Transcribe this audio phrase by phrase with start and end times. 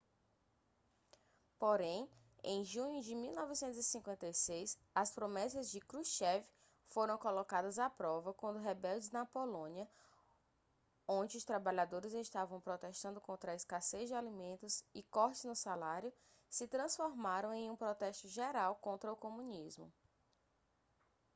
[1.59, 2.09] porém
[2.43, 6.43] em junho de 1956 as promessas de krushchev
[6.87, 9.87] foram colocadas à prova quando rebeldes na polônia
[11.07, 16.11] onde os trabalhadores estavam protestando contra a escassez de alimentos e cortes no salário
[16.49, 19.93] se transformaram em um protesto geral contra o comunismo